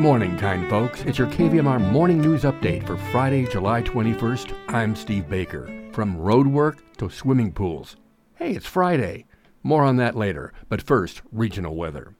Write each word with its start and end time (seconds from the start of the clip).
morning, 0.00 0.34
kind 0.38 0.66
folks. 0.70 1.02
It's 1.02 1.18
your 1.18 1.26
KVMR 1.26 1.78
morning 1.92 2.22
news 2.22 2.44
update 2.44 2.86
for 2.86 2.96
Friday, 2.96 3.46
July 3.46 3.82
21st. 3.82 4.54
I'm 4.68 4.96
Steve 4.96 5.28
Baker. 5.28 5.70
From 5.92 6.16
road 6.16 6.46
work 6.46 6.82
to 6.96 7.10
swimming 7.10 7.52
pools. 7.52 7.96
Hey, 8.36 8.52
it's 8.52 8.64
Friday. 8.64 9.26
More 9.62 9.84
on 9.84 9.96
that 9.98 10.16
later, 10.16 10.54
but 10.70 10.80
first, 10.80 11.20
regional 11.30 11.76
weather. 11.76 12.14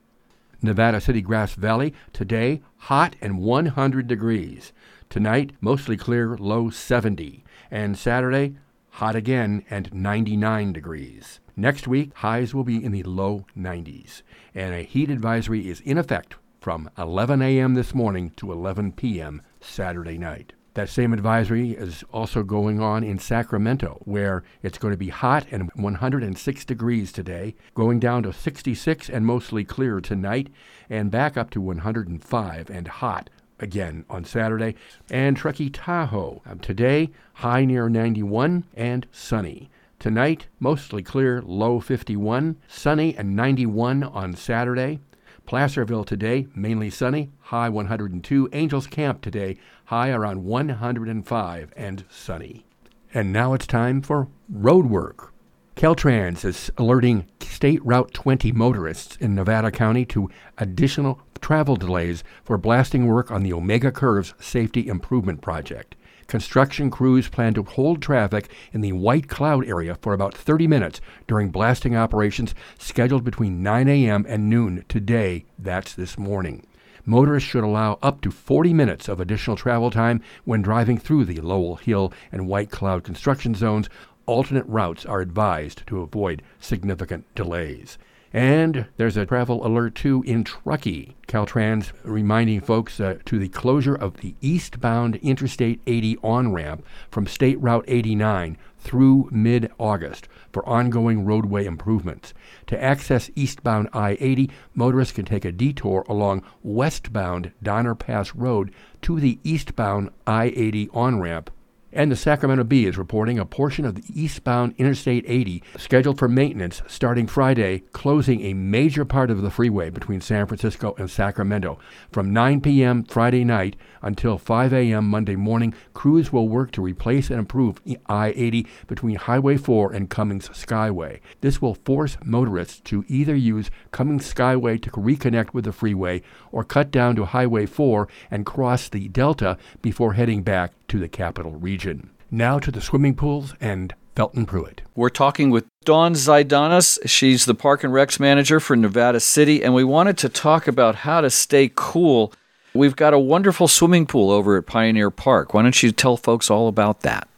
Nevada 0.61 1.01
City 1.01 1.23
Grass 1.23 1.55
Valley, 1.55 1.95
today, 2.13 2.61
hot 2.77 3.15
and 3.19 3.39
100 3.39 4.05
degrees. 4.05 4.73
Tonight, 5.09 5.53
mostly 5.59 5.97
clear, 5.97 6.37
low 6.37 6.69
70. 6.69 7.43
And 7.71 7.97
Saturday, 7.97 8.57
hot 8.91 9.15
again 9.15 9.65
and 9.71 9.91
99 9.91 10.71
degrees. 10.71 11.39
Next 11.55 11.87
week, 11.87 12.13
highs 12.17 12.53
will 12.53 12.63
be 12.63 12.83
in 12.83 12.91
the 12.91 13.01
low 13.01 13.47
90s. 13.57 14.21
And 14.53 14.75
a 14.75 14.83
heat 14.83 15.09
advisory 15.09 15.67
is 15.67 15.81
in 15.81 15.97
effect 15.97 16.35
from 16.61 16.91
11 16.95 17.41
a.m. 17.41 17.73
this 17.73 17.95
morning 17.95 18.29
to 18.37 18.51
11 18.51 18.91
p.m. 18.91 19.41
Saturday 19.59 20.19
night. 20.19 20.53
That 20.75 20.89
same 20.89 21.11
advisory 21.11 21.71
is 21.71 22.03
also 22.13 22.43
going 22.43 22.79
on 22.79 23.03
in 23.03 23.17
Sacramento, 23.17 23.99
where 24.05 24.43
it's 24.61 24.77
going 24.77 24.93
to 24.93 24.97
be 24.97 25.09
hot 25.09 25.47
and 25.49 25.71
106 25.73 26.65
degrees 26.65 27.11
today, 27.11 27.55
going 27.73 27.99
down 27.99 28.21
to 28.23 28.31
66 28.31 29.09
and 29.09 29.25
mostly 29.25 29.65
clear 29.65 29.99
tonight, 29.99 30.49
and 30.87 31.09
back 31.09 31.35
up 31.35 31.49
to 31.49 31.59
105 31.59 32.69
and 32.69 32.87
hot 32.87 33.31
again 33.59 34.05
on 34.07 34.23
Saturday. 34.23 34.75
And 35.09 35.35
Truckee 35.35 35.71
Tahoe, 35.71 36.43
um, 36.45 36.59
today, 36.59 37.09
high 37.33 37.65
near 37.65 37.89
91 37.89 38.65
and 38.75 39.07
sunny. 39.11 39.71
Tonight, 39.97 40.45
mostly 40.59 41.01
clear, 41.01 41.41
low 41.41 41.79
51, 41.79 42.55
sunny 42.67 43.15
and 43.17 43.35
91 43.35 44.03
on 44.03 44.35
Saturday. 44.35 44.99
Placerville 45.45 46.03
today, 46.03 46.47
mainly 46.55 46.89
sunny, 46.89 47.29
high 47.39 47.69
102. 47.69 48.49
Angels 48.53 48.87
Camp 48.87 49.21
today, 49.21 49.57
high 49.85 50.11
around 50.11 50.43
105 50.43 51.73
and 51.75 52.05
sunny. 52.09 52.65
And 53.13 53.33
now 53.33 53.53
it's 53.53 53.67
time 53.67 54.01
for 54.01 54.27
road 54.49 54.85
work. 54.85 55.33
Caltrans 55.75 56.45
is 56.45 56.71
alerting 56.77 57.25
State 57.39 57.83
Route 57.85 58.13
20 58.13 58.51
motorists 58.51 59.15
in 59.17 59.35
Nevada 59.35 59.71
County 59.71 60.05
to 60.05 60.29
additional 60.57 61.21
travel 61.41 61.75
delays 61.75 62.23
for 62.43 62.57
blasting 62.57 63.07
work 63.07 63.31
on 63.31 63.43
the 63.43 63.53
Omega 63.53 63.91
Curves 63.91 64.33
Safety 64.39 64.87
Improvement 64.87 65.41
Project 65.41 65.95
construction 66.31 66.89
crews 66.89 67.27
plan 67.27 67.53
to 67.53 67.61
hold 67.61 68.01
traffic 68.01 68.49
in 68.71 68.79
the 68.79 68.93
White 68.93 69.27
Cloud 69.27 69.67
area 69.67 69.95
for 69.95 70.13
about 70.13 70.33
30 70.33 70.65
minutes 70.65 71.01
during 71.27 71.49
blasting 71.49 71.93
operations 71.93 72.55
scheduled 72.79 73.25
between 73.25 73.61
9 73.61 73.89
a.m. 73.89 74.25
and 74.29 74.49
noon 74.49 74.85
today. 74.87 75.43
That's 75.59 75.93
this 75.93 76.17
morning. 76.17 76.65
Motorists 77.03 77.49
should 77.49 77.65
allow 77.65 77.99
up 78.01 78.21
to 78.21 78.31
40 78.31 78.73
minutes 78.73 79.09
of 79.09 79.19
additional 79.19 79.57
travel 79.57 79.91
time 79.91 80.21
when 80.45 80.61
driving 80.61 80.97
through 80.97 81.25
the 81.25 81.41
Lowell 81.41 81.75
Hill 81.75 82.13
and 82.31 82.47
White 82.47 82.71
Cloud 82.71 83.03
construction 83.03 83.53
zones. 83.53 83.89
Alternate 84.25 84.65
routes 84.67 85.05
are 85.05 85.19
advised 85.19 85.85
to 85.87 85.99
avoid 85.99 86.43
significant 86.61 87.25
delays. 87.35 87.97
And 88.33 88.85
there's 88.95 89.17
a 89.17 89.25
travel 89.25 89.65
alert 89.65 89.93
too 89.95 90.23
in 90.25 90.45
Truckee. 90.45 91.15
Caltrans 91.27 91.91
reminding 92.03 92.61
folks 92.61 92.99
uh, 92.99 93.17
to 93.25 93.37
the 93.37 93.49
closure 93.49 93.95
of 93.95 94.17
the 94.17 94.35
eastbound 94.39 95.17
Interstate 95.17 95.81
80 95.85 96.17
on 96.23 96.53
ramp 96.53 96.85
from 97.09 97.27
State 97.27 97.59
Route 97.59 97.83
89 97.87 98.57
through 98.79 99.29
mid 99.31 99.69
August 99.77 100.29
for 100.51 100.67
ongoing 100.67 101.25
roadway 101.25 101.65
improvements. 101.65 102.33
To 102.67 102.81
access 102.81 103.29
eastbound 103.35 103.89
I 103.91 104.17
80, 104.19 104.49
motorists 104.73 105.13
can 105.13 105.25
take 105.25 105.43
a 105.43 105.51
detour 105.51 106.05
along 106.07 106.43
westbound 106.63 107.51
Donner 107.61 107.95
Pass 107.95 108.33
Road 108.33 108.73
to 109.01 109.19
the 109.19 109.39
eastbound 109.43 110.09
I 110.25 110.45
80 110.55 110.89
on 110.93 111.19
ramp 111.19 111.50
and 111.93 112.11
the 112.11 112.15
Sacramento 112.15 112.63
Bee 112.63 112.85
is 112.85 112.97
reporting 112.97 113.37
a 113.39 113.45
portion 113.45 113.85
of 113.85 113.95
the 113.95 114.03
eastbound 114.13 114.73
Interstate 114.77 115.25
80 115.27 115.63
scheduled 115.77 116.17
for 116.17 116.27
maintenance 116.27 116.81
starting 116.87 117.27
Friday, 117.27 117.83
closing 117.91 118.41
a 118.41 118.53
major 118.53 119.05
part 119.05 119.29
of 119.29 119.41
the 119.41 119.49
freeway 119.49 119.89
between 119.89 120.21
San 120.21 120.47
Francisco 120.47 120.95
and 120.97 121.09
Sacramento. 121.09 121.79
From 122.11 122.33
9 122.33 122.61
p.m. 122.61 123.03
Friday 123.03 123.43
night 123.43 123.75
until 124.01 124.37
5 124.37 124.73
a.m. 124.73 125.09
Monday 125.09 125.35
morning, 125.35 125.73
crews 125.93 126.31
will 126.31 126.47
work 126.47 126.71
to 126.71 126.81
replace 126.81 127.29
and 127.29 127.39
improve 127.39 127.81
I 128.07 128.33
80 128.35 128.67
between 128.87 129.15
Highway 129.15 129.57
4 129.57 129.93
and 129.93 130.09
Cummings 130.09 130.49
Skyway. 130.49 131.19
This 131.41 131.61
will 131.61 131.75
force 131.75 132.17
motorists 132.23 132.79
to 132.81 133.05
either 133.07 133.35
use 133.35 133.69
Cummings 133.91 134.31
Skyway 134.33 134.81
to 134.81 134.91
reconnect 134.91 135.53
with 135.53 135.65
the 135.65 135.71
freeway 135.71 136.21
or 136.51 136.63
cut 136.63 136.91
down 136.91 137.15
to 137.15 137.25
Highway 137.25 137.65
4 137.65 138.07
and 138.29 138.45
cross 138.45 138.89
the 138.89 139.07
Delta 139.09 139.57
before 139.81 140.13
heading 140.13 140.43
back 140.43 140.73
to 140.91 140.99
the 140.99 141.07
capital 141.07 141.53
region. 141.53 142.09
Now 142.29 142.59
to 142.59 142.69
the 142.69 142.81
swimming 142.81 143.15
pools 143.15 143.55
and 143.61 143.95
Felton 144.13 144.45
Pruitt. 144.45 144.81
We're 144.93 145.07
talking 145.07 145.49
with 145.49 145.65
Dawn 145.85 146.15
Zaidanis. 146.15 146.99
She's 147.05 147.45
the 147.45 147.55
Park 147.55 147.85
and 147.85 147.93
Recs 147.93 148.19
manager 148.19 148.59
for 148.59 148.75
Nevada 148.75 149.21
City, 149.21 149.63
and 149.63 149.73
we 149.73 149.85
wanted 149.85 150.17
to 150.17 150.27
talk 150.27 150.67
about 150.67 150.95
how 150.95 151.21
to 151.21 151.29
stay 151.29 151.71
cool. 151.73 152.33
We've 152.73 152.95
got 152.97 153.13
a 153.13 153.19
wonderful 153.19 153.69
swimming 153.69 154.05
pool 154.05 154.31
over 154.31 154.57
at 154.57 154.65
Pioneer 154.65 155.11
Park. 155.11 155.53
Why 155.53 155.61
don't 155.61 155.81
you 155.81 155.93
tell 155.93 156.17
folks 156.17 156.51
all 156.51 156.67
about 156.67 157.01
that? 157.01 157.29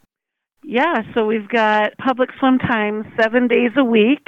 Yeah, 0.64 1.04
so 1.14 1.28
we've 1.28 1.48
got 1.48 1.96
public 2.00 2.32
swim 2.40 2.58
time 2.58 3.14
seven 3.22 3.48
days 3.48 3.72
a 3.78 3.84
week, 3.84 4.26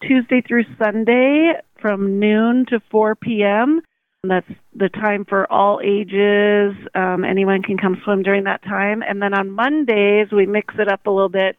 Tuesday 0.00 0.40
through 0.40 0.64
Sunday 0.82 1.52
from 1.78 2.18
noon 2.18 2.64
to 2.70 2.80
4 2.90 3.16
p.m. 3.16 3.82
That's 4.24 4.46
the 4.72 4.88
time 4.88 5.24
for 5.28 5.50
all 5.50 5.80
ages. 5.82 6.76
Um, 6.94 7.24
anyone 7.24 7.60
can 7.62 7.76
come 7.76 8.00
swim 8.04 8.22
during 8.22 8.44
that 8.44 8.62
time. 8.62 9.02
And 9.02 9.20
then 9.20 9.34
on 9.34 9.50
Mondays, 9.50 10.28
we 10.30 10.46
mix 10.46 10.74
it 10.78 10.86
up 10.86 11.06
a 11.06 11.10
little 11.10 11.28
bit, 11.28 11.56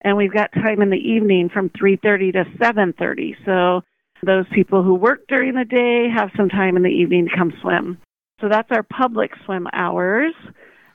and 0.00 0.16
we've 0.16 0.32
got 0.32 0.52
time 0.52 0.80
in 0.80 0.90
the 0.90 0.96
evening 0.96 1.48
from 1.48 1.70
3:30 1.70 2.30
to 2.34 2.44
7:30. 2.60 3.34
So 3.44 3.82
those 4.22 4.46
people 4.50 4.84
who 4.84 4.94
work 4.94 5.26
during 5.26 5.54
the 5.54 5.64
day 5.64 6.08
have 6.08 6.30
some 6.36 6.48
time 6.48 6.76
in 6.76 6.84
the 6.84 6.88
evening 6.88 7.26
to 7.28 7.36
come 7.36 7.52
swim. 7.60 7.98
So 8.40 8.48
that's 8.48 8.70
our 8.70 8.84
public 8.84 9.32
swim 9.44 9.66
hours. 9.72 10.34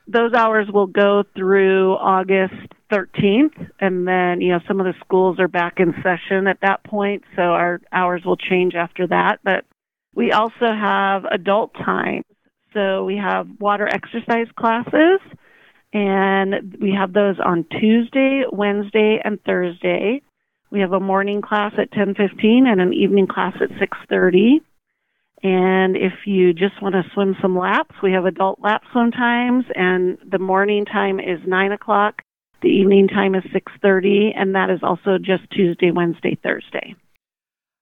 Those 0.08 0.32
hours 0.32 0.70
will 0.72 0.86
go 0.86 1.24
through 1.36 1.96
August 1.96 2.54
13th, 2.90 3.58
and 3.78 4.08
then 4.08 4.40
you 4.40 4.52
know 4.52 4.60
some 4.66 4.80
of 4.80 4.86
the 4.86 4.98
schools 5.04 5.38
are 5.38 5.48
back 5.48 5.80
in 5.80 5.92
session 6.02 6.46
at 6.46 6.62
that 6.62 6.82
point, 6.82 7.24
so 7.36 7.42
our 7.42 7.82
hours 7.92 8.24
will 8.24 8.38
change 8.38 8.74
after 8.74 9.06
that. 9.08 9.40
But 9.44 9.66
we 10.14 10.32
also 10.32 10.66
have 10.66 11.24
adult 11.30 11.74
times. 11.74 12.24
So 12.72 13.04
we 13.04 13.16
have 13.16 13.48
water 13.58 13.88
exercise 13.88 14.46
classes, 14.56 15.20
and 15.92 16.76
we 16.80 16.92
have 16.92 17.12
those 17.12 17.36
on 17.44 17.64
Tuesday, 17.80 18.44
Wednesday, 18.50 19.20
and 19.24 19.42
Thursday. 19.44 20.22
We 20.70 20.80
have 20.80 20.92
a 20.92 21.00
morning 21.00 21.42
class 21.42 21.72
at 21.78 21.90
10:15 21.90 22.66
and 22.66 22.80
an 22.80 22.92
evening 22.92 23.26
class 23.26 23.54
at 23.60 23.70
6:30. 23.78 24.60
And 25.42 25.96
if 25.96 26.12
you 26.26 26.52
just 26.52 26.80
want 26.82 26.94
to 26.94 27.10
swim 27.14 27.34
some 27.40 27.56
laps, 27.58 27.94
we 28.02 28.12
have 28.12 28.26
adult 28.26 28.60
lap 28.60 28.82
swim 28.92 29.10
times, 29.10 29.64
and 29.74 30.18
the 30.24 30.38
morning 30.38 30.84
time 30.84 31.18
is 31.18 31.40
nine 31.46 31.72
o'clock. 31.72 32.22
The 32.60 32.68
evening 32.68 33.08
time 33.08 33.34
is 33.34 33.42
6:30, 33.52 34.32
and 34.36 34.54
that 34.54 34.70
is 34.70 34.82
also 34.82 35.18
just 35.18 35.50
Tuesday, 35.50 35.90
Wednesday, 35.90 36.34
Thursday. 36.42 36.94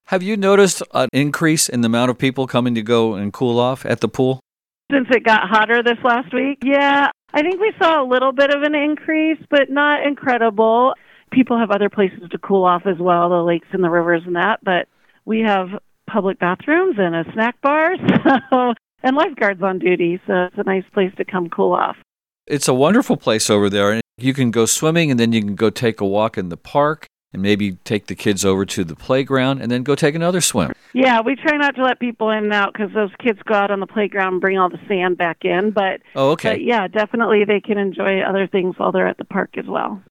Have 0.09 0.23
you 0.23 0.39
noticed 0.39 0.83
an 0.95 1.11
increase 1.13 1.69
in 1.69 1.83
the 1.83 1.87
amount 1.87 2.11
of 2.11 2.17
people 2.17 2.47
coming 2.47 2.75
to 2.77 2.81
go 2.81 3.13
and 3.13 3.31
cool 3.31 3.61
off 3.61 3.85
at 3.85 4.01
the 4.01 4.09
pool? 4.09 4.41
Since 4.91 5.09
it 5.11 5.23
got 5.23 5.43
hotter 5.47 5.83
this 5.83 5.99
last 6.03 6.33
week? 6.33 6.61
Yeah, 6.65 7.09
I 7.35 7.43
think 7.43 7.61
we 7.61 7.75
saw 7.79 8.03
a 8.03 8.09
little 8.09 8.33
bit 8.33 8.49
of 8.49 8.63
an 8.63 8.75
increase, 8.75 9.39
but 9.51 9.69
not 9.69 10.07
incredible. 10.07 10.95
People 11.31 11.59
have 11.59 11.71
other 11.71 11.91
places 11.91 12.23
to 12.31 12.39
cool 12.39 12.65
off 12.65 12.87
as 12.87 12.97
well, 12.99 13.29
the 13.29 13.43
lakes 13.43 13.69
and 13.73 13.85
the 13.85 13.91
rivers 13.91 14.23
and 14.25 14.35
that, 14.37 14.61
but 14.63 14.89
we 15.27 15.41
have 15.41 15.69
public 16.11 16.39
bathrooms 16.39 16.97
and 16.99 17.15
a 17.15 17.31
snack 17.35 17.61
bar 17.61 17.91
so, 18.51 18.73
and 19.03 19.15
lifeguards 19.15 19.63
on 19.63 19.79
duty, 19.79 20.19
so 20.27 20.45
it's 20.45 20.57
a 20.57 20.65
nice 20.65 20.85
place 20.95 21.13
to 21.19 21.25
come 21.27 21.51
cool 21.51 21.75
off. 21.75 21.99
It's 22.47 22.67
a 22.67 22.73
wonderful 22.73 23.19
place 23.19 23.51
over 23.51 23.69
there. 23.69 24.01
You 24.17 24.33
can 24.33 24.53
go 24.53 24.65
swimming 24.65 25.11
and 25.11 25.21
then 25.21 25.35
you 25.35 25.43
can 25.43 25.55
go 25.55 25.69
take 25.69 26.01
a 26.01 26.07
walk 26.07 26.39
in 26.39 26.49
the 26.49 26.57
park 26.57 27.09
and 27.33 27.43
maybe 27.43 27.73
take 27.85 28.07
the 28.07 28.15
kids 28.15 28.45
over 28.45 28.65
to 28.65 28.85
the 28.85 28.97
playground 28.97 29.61
and 29.61 29.71
then 29.71 29.83
go 29.83 29.95
take 29.95 30.15
another 30.15 30.41
swim. 30.41 30.73
Yeah, 30.95 31.21
we 31.21 31.37
try 31.37 31.57
not 31.57 31.77
to 31.77 31.85
let 31.85 32.01
people 32.01 32.31
in 32.31 32.45
and 32.45 32.53
out 32.53 32.73
because 32.73 32.93
those 32.95 33.11
kids 33.23 33.39
go 33.45 33.55
out 33.55 33.71
on 33.71 33.81
the 33.81 33.87
playground 33.87 34.35
and 34.35 34.41
bring 34.41 34.59
all 34.59 34.71
the 34.71 34.81
sand 34.89 35.19
back 35.19 35.39
in. 35.43 35.71
But 35.71 36.01
oh, 36.15 36.31
okay. 36.31 36.53
But 36.53 36.63
yeah, 36.63 36.89
definitely 36.89 37.45
they 37.45 37.61
can 37.61 37.79
enjoy 37.79 38.21
other 38.21 38.47
things 38.47 38.75
while 38.79 38.93
they're 38.93 39.09
at 39.09 39.19
the 39.19 39.25
park 39.25 39.59
as 39.59 39.67
well. 39.67 40.03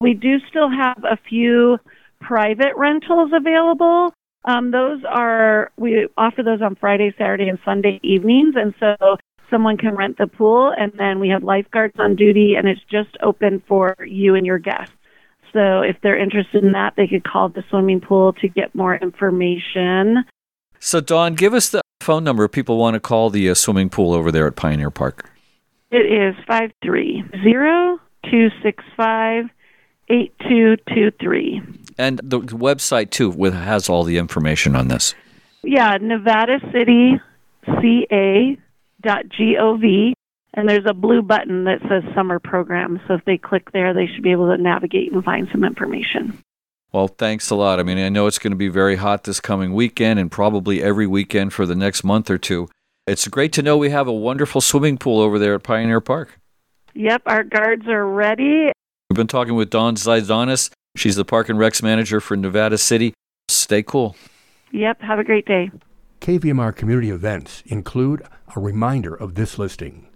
We 0.00 0.14
do 0.14 0.38
still 0.48 0.68
have 0.68 1.02
a 1.04 1.18
few 1.28 1.78
private 2.20 2.72
rentals 2.76 3.30
available. 3.34 4.12
Um, 4.44 4.72
those 4.72 5.00
are 5.08 5.70
we 5.78 6.08
offer 6.16 6.42
those 6.42 6.60
on 6.60 6.74
Friday, 6.74 7.14
Saturday, 7.16 7.48
and 7.48 7.60
Sunday 7.64 8.00
evenings, 8.02 8.54
and 8.56 8.74
so 8.80 9.16
someone 9.48 9.76
can 9.76 9.94
rent 9.94 10.18
the 10.18 10.26
pool, 10.26 10.72
and 10.76 10.92
then 10.98 11.20
we 11.20 11.28
have 11.28 11.44
lifeguards 11.44 11.94
on 11.98 12.16
duty, 12.16 12.54
and 12.56 12.66
it's 12.66 12.80
just 12.90 13.16
open 13.22 13.62
for 13.68 13.96
you 14.04 14.34
and 14.34 14.44
your 14.44 14.58
guests. 14.58 14.92
So 15.52 15.82
if 15.82 15.96
they're 16.02 16.18
interested 16.18 16.64
in 16.64 16.72
that, 16.72 16.94
they 16.96 17.06
could 17.06 17.24
call 17.24 17.48
the 17.48 17.62
swimming 17.68 18.00
pool 18.00 18.32
to 18.34 18.48
get 18.48 18.74
more 18.74 18.96
information. 18.96 20.24
So, 20.78 21.00
Dawn, 21.00 21.34
give 21.34 21.54
us 21.54 21.68
the 21.68 21.82
phone 22.00 22.24
number 22.24 22.44
if 22.44 22.52
people 22.52 22.78
want 22.78 22.94
to 22.94 23.00
call 23.00 23.30
the 23.30 23.50
uh, 23.50 23.54
swimming 23.54 23.90
pool 23.90 24.12
over 24.14 24.32
there 24.32 24.46
at 24.46 24.56
Pioneer 24.56 24.90
Park? 24.90 25.30
It 25.90 26.06
is 26.06 26.34
530 26.46 27.22
265 28.24 29.44
8223. 30.08 31.62
And 31.98 32.20
the 32.22 32.40
website, 32.40 33.10
too, 33.10 33.30
with, 33.30 33.54
has 33.54 33.88
all 33.88 34.04
the 34.04 34.18
information 34.18 34.74
on 34.74 34.88
this. 34.88 35.14
Yeah, 35.62 35.98
Nevada 36.00 36.58
City 36.72 37.20
ca.gov 37.64 38.22
and 40.54 40.68
there's 40.68 40.86
a 40.86 40.94
blue 40.94 41.22
button 41.22 41.64
that 41.64 41.80
says 41.88 42.02
summer 42.14 42.38
program. 42.38 43.00
So 43.06 43.14
if 43.14 43.24
they 43.24 43.38
click 43.38 43.72
there, 43.72 43.94
they 43.94 44.06
should 44.06 44.22
be 44.22 44.32
able 44.32 44.54
to 44.54 44.60
navigate 44.60 45.12
and 45.12 45.24
find 45.24 45.48
some 45.50 45.64
information. 45.64 46.38
Well, 46.92 47.08
thanks 47.08 47.48
a 47.48 47.54
lot. 47.54 47.80
I 47.80 47.84
mean, 47.84 47.98
I 47.98 48.10
know 48.10 48.26
it's 48.26 48.38
going 48.38 48.50
to 48.52 48.56
be 48.56 48.68
very 48.68 48.96
hot 48.96 49.24
this 49.24 49.40
coming 49.40 49.72
weekend 49.72 50.20
and 50.20 50.30
probably 50.30 50.82
every 50.82 51.06
weekend 51.06 51.54
for 51.54 51.64
the 51.64 51.74
next 51.74 52.04
month 52.04 52.28
or 52.28 52.36
two. 52.36 52.68
It's 53.06 53.26
great 53.28 53.52
to 53.54 53.62
know 53.62 53.78
we 53.78 53.90
have 53.90 54.06
a 54.06 54.12
wonderful 54.12 54.60
swimming 54.60 54.98
pool 54.98 55.20
over 55.20 55.38
there 55.38 55.54
at 55.54 55.62
Pioneer 55.62 56.00
Park. 56.00 56.38
Yep, 56.94 57.22
our 57.24 57.42
guards 57.42 57.86
are 57.88 58.06
ready. 58.06 58.70
We've 59.08 59.16
been 59.16 59.26
talking 59.26 59.54
with 59.54 59.70
Dawn 59.70 59.96
Zaidanis. 59.96 60.70
She's 60.96 61.16
the 61.16 61.24
Park 61.24 61.48
and 61.48 61.58
Recs 61.58 61.82
manager 61.82 62.20
for 62.20 62.36
Nevada 62.36 62.76
City. 62.76 63.14
Stay 63.48 63.82
cool. 63.82 64.14
Yep, 64.72 65.00
have 65.00 65.18
a 65.18 65.24
great 65.24 65.46
day. 65.46 65.70
KVMR 66.20 66.76
community 66.76 67.10
events 67.10 67.62
include 67.66 68.22
a 68.54 68.60
reminder 68.60 69.14
of 69.14 69.34
this 69.34 69.58
listing. 69.58 70.06